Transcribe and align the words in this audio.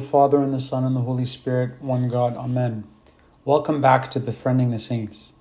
Father, 0.00 0.40
and 0.40 0.54
the 0.54 0.60
Son, 0.60 0.82
and 0.82 0.96
the 0.96 1.02
Holy 1.02 1.26
Spirit, 1.26 1.72
one 1.82 2.08
God. 2.08 2.34
Amen. 2.38 2.84
Welcome 3.44 3.82
back 3.82 4.10
to 4.12 4.18
Befriending 4.18 4.70
the 4.70 4.78
Saints. 4.78 5.34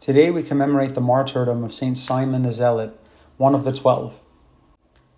Today 0.00 0.32
we 0.32 0.42
commemorate 0.42 0.94
the 0.94 1.00
martyrdom 1.00 1.62
of 1.62 1.72
Saint 1.72 1.96
Simon 1.96 2.42
the 2.42 2.50
Zealot, 2.50 2.98
one 3.36 3.54
of 3.54 3.62
the 3.62 3.72
twelve. 3.72 4.20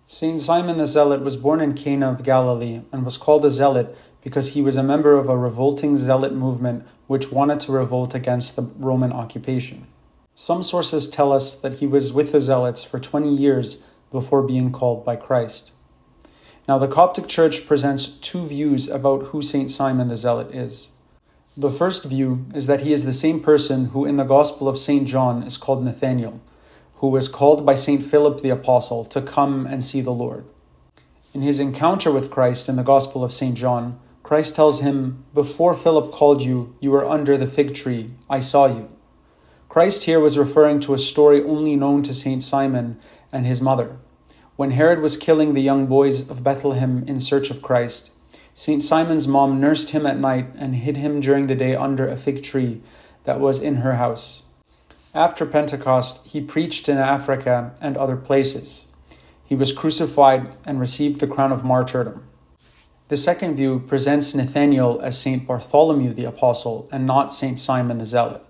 Saint 0.05 0.39
Simon 0.39 0.77
the 0.77 0.85
Zealot 0.85 1.21
was 1.21 1.37
born 1.37 1.59
in 1.59 1.73
Cana 1.73 2.11
of 2.11 2.21
Galilee 2.21 2.81
and 2.91 3.03
was 3.03 3.17
called 3.17 3.43
a 3.45 3.49
zealot 3.49 3.97
because 4.21 4.49
he 4.49 4.61
was 4.61 4.75
a 4.75 4.83
member 4.83 5.17
of 5.17 5.27
a 5.27 5.35
revolting 5.35 5.97
zealot 5.97 6.35
movement 6.35 6.85
which 7.07 7.31
wanted 7.31 7.61
to 7.61 7.71
revolt 7.71 8.13
against 8.13 8.55
the 8.55 8.61
Roman 8.77 9.11
occupation. 9.11 9.87
Some 10.35 10.61
sources 10.61 11.07
tell 11.07 11.33
us 11.33 11.55
that 11.55 11.79
he 11.79 11.87
was 11.87 12.13
with 12.13 12.31
the 12.31 12.41
zealots 12.41 12.83
for 12.83 12.99
20 12.99 13.27
years 13.27 13.87
before 14.11 14.43
being 14.43 14.71
called 14.71 15.03
by 15.03 15.15
Christ. 15.15 15.71
Now, 16.67 16.79
the 16.79 16.87
Coptic 16.87 17.27
Church 17.27 17.67
presents 17.67 18.07
two 18.07 18.47
views 18.47 18.89
about 18.89 19.27
who 19.27 19.43
Saint 19.43 19.69
Simon 19.69 20.07
the 20.07 20.17
Zealot 20.17 20.53
is. 20.53 20.89
The 21.55 21.69
first 21.69 22.05
view 22.05 22.47
is 22.55 22.65
that 22.65 22.81
he 22.81 22.91
is 22.91 23.05
the 23.05 23.13
same 23.13 23.39
person 23.39 23.87
who 23.89 24.03
in 24.03 24.15
the 24.15 24.23
Gospel 24.23 24.67
of 24.67 24.79
Saint 24.79 25.07
John 25.07 25.43
is 25.43 25.57
called 25.57 25.83
Nathanael, 25.83 26.41
who 26.95 27.09
was 27.09 27.27
called 27.27 27.67
by 27.67 27.75
Saint 27.75 28.03
Philip 28.03 28.41
the 28.41 28.49
Apostle 28.49 29.05
to 29.05 29.21
come 29.21 29.67
and 29.67 29.83
see 29.83 30.01
the 30.01 30.11
Lord. 30.11 30.43
In 31.35 31.43
his 31.43 31.59
encounter 31.59 32.11
with 32.11 32.31
Christ 32.31 32.67
in 32.67 32.77
the 32.77 32.83
Gospel 32.83 33.23
of 33.23 33.31
Saint 33.31 33.55
John, 33.55 33.99
Christ 34.23 34.55
tells 34.55 34.81
him, 34.81 35.23
Before 35.35 35.75
Philip 35.75 36.11
called 36.11 36.41
you, 36.41 36.75
you 36.79 36.89
were 36.89 37.07
under 37.07 37.37
the 37.37 37.45
fig 37.45 37.75
tree, 37.75 38.09
I 38.27 38.39
saw 38.39 38.65
you. 38.65 38.89
Christ 39.69 40.05
here 40.05 40.19
was 40.19 40.35
referring 40.35 40.79
to 40.79 40.95
a 40.95 40.97
story 40.97 41.43
only 41.43 41.75
known 41.75 42.01
to 42.03 42.13
Saint 42.13 42.41
Simon 42.41 42.97
and 43.31 43.45
his 43.45 43.61
mother. 43.61 43.97
When 44.57 44.71
Herod 44.71 45.01
was 45.01 45.17
killing 45.17 45.53
the 45.53 45.61
young 45.61 45.85
boys 45.85 46.29
of 46.29 46.41
Bethlehem 46.41 47.03
in 47.07 47.19
search 47.19 47.49
of 47.49 47.61
Christ, 47.61 48.11
St. 48.53 48.81
Simon's 48.81 49.27
mom 49.27 49.59
nursed 49.59 49.89
him 49.89 50.05
at 50.05 50.17
night 50.17 50.47
and 50.57 50.77
hid 50.77 50.95
him 50.95 51.19
during 51.19 51.47
the 51.47 51.55
day 51.55 51.75
under 51.75 52.07
a 52.07 52.15
fig 52.15 52.41
tree 52.41 52.81
that 53.25 53.41
was 53.41 53.61
in 53.61 53.77
her 53.77 53.95
house. 53.95 54.43
After 55.13 55.45
Pentecost, 55.45 56.25
he 56.25 56.39
preached 56.39 56.87
in 56.87 56.97
Africa 56.97 57.75
and 57.81 57.97
other 57.97 58.15
places. 58.15 58.87
He 59.43 59.55
was 59.55 59.73
crucified 59.73 60.53
and 60.65 60.79
received 60.79 61.19
the 61.19 61.27
crown 61.27 61.51
of 61.51 61.65
martyrdom. 61.65 62.25
The 63.09 63.17
second 63.17 63.57
view 63.57 63.81
presents 63.81 64.33
Nathanael 64.33 65.01
as 65.01 65.19
St. 65.19 65.45
Bartholomew 65.45 66.13
the 66.13 66.23
Apostle 66.23 66.87
and 66.93 67.05
not 67.05 67.33
St. 67.33 67.59
Simon 67.59 67.97
the 67.97 68.05
Zealot. 68.05 68.41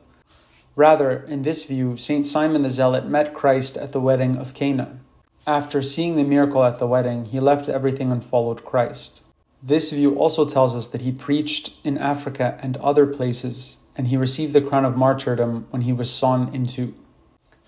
Rather, 0.75 1.23
in 1.23 1.41
this 1.41 1.63
view, 1.63 1.97
St. 1.97 2.27
Simon 2.27 2.61
the 2.61 2.69
Zealot 2.69 3.07
met 3.07 3.33
Christ 3.33 3.75
at 3.75 3.91
the 3.91 3.99
wedding 3.99 4.37
of 4.37 4.53
Cana. 4.53 4.99
After 5.47 5.83
seeing 5.83 6.15
the 6.15 6.23
miracle 6.23 6.63
at 6.63 6.79
the 6.79 6.87
wedding, 6.87 7.25
he 7.25 7.39
left 7.39 7.69
everything 7.69 8.11
and 8.11 8.23
followed 8.23 8.65
Christ. 8.65 9.21
This 9.61 9.91
view 9.91 10.15
also 10.15 10.43
tells 10.43 10.73
us 10.73 10.87
that 10.87 11.01
he 11.01 11.11
preached 11.11 11.73
in 11.83 11.99
Africa 11.99 12.57
and 12.63 12.77
other 12.77 13.05
places, 13.05 13.77
and 13.95 14.07
he 14.07 14.17
received 14.17 14.53
the 14.53 14.61
crown 14.61 14.85
of 14.85 14.97
martyrdom 14.97 15.67
when 15.69 15.83
he 15.83 15.93
was 15.93 16.11
sawn 16.11 16.49
in 16.51 16.65
two. 16.65 16.95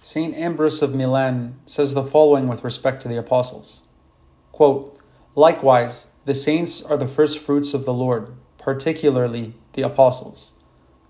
St. 0.01 0.33
Ambrose 0.33 0.81
of 0.81 0.95
Milan 0.95 1.55
says 1.65 1.93
the 1.93 2.03
following 2.03 2.47
with 2.47 2.63
respect 2.63 3.03
to 3.03 3.07
the 3.07 3.17
apostles 3.17 3.81
Quote, 4.51 4.99
Likewise, 5.35 6.07
the 6.25 6.33
saints 6.33 6.83
are 6.83 6.97
the 6.97 7.07
first 7.07 7.37
fruits 7.37 7.75
of 7.75 7.85
the 7.85 7.93
Lord, 7.93 8.33
particularly 8.57 9.53
the 9.73 9.83
apostles. 9.83 10.53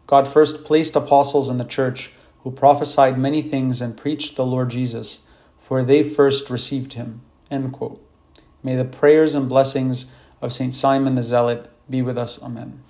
God 0.06 0.28
first 0.28 0.66
placed 0.66 0.98
apostles 0.98 1.48
in 1.48 1.60
the 1.60 1.64
church 1.64 2.12
who 2.44 2.52
prophesied 2.52 3.18
many 3.18 3.42
things 3.42 3.80
and 3.80 3.96
preached 3.96 4.36
the 4.36 4.46
Lord 4.46 4.70
Jesus 4.70 5.22
for 5.68 5.84
they 5.84 6.02
first 6.02 6.50
received 6.50 6.94
him. 6.94 7.20
May 7.52 8.78
the 8.78 8.86
prayers 8.86 9.36
and 9.36 9.50
blessings 9.50 10.10
of 10.42 10.54
St. 10.54 10.74
Simon 10.74 11.16
the 11.16 11.24
Zealot 11.24 11.70
be 11.90 12.02
with 12.02 12.18
us. 12.18 12.42
Amen. 12.42 12.82